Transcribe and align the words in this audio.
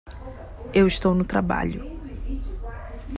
Eu 0.73 0.87
estou 0.87 1.13
no 1.13 1.23
trabalho! 1.23 1.83